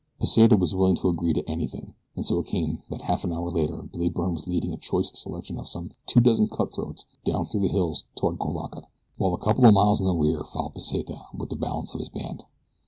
Pesita 0.19 0.57
was 0.57 0.73
willing 0.73 0.95
to 0.95 1.09
agree 1.09 1.31
to 1.31 1.47
anything, 1.47 1.93
and 2.15 2.25
so 2.25 2.39
it 2.39 2.47
came 2.47 2.81
that 2.89 3.03
half 3.03 3.23
an 3.23 3.31
hour 3.31 3.51
later 3.51 3.83
Billy 3.83 4.09
Byrne 4.09 4.33
was 4.33 4.47
leading 4.47 4.73
a 4.73 4.77
choice 4.77 5.11
selection 5.13 5.59
of 5.59 5.69
some 5.69 5.91
two 6.07 6.19
dozen 6.19 6.49
cutthroats 6.49 7.05
down 7.23 7.45
through 7.45 7.59
the 7.61 7.67
hills 7.67 8.05
toward 8.15 8.39
Cuivaca. 8.39 8.87
While 9.17 9.35
a 9.35 9.37
couple 9.37 9.63
of 9.67 9.75
miles 9.75 10.01
in 10.01 10.07
the 10.07 10.15
rear 10.15 10.43
followed 10.43 10.73
Pesita 10.73 11.21
with 11.35 11.49
the 11.49 11.55
balance 11.55 11.93
of 11.93 11.99
his 11.99 12.09
band. 12.09 12.45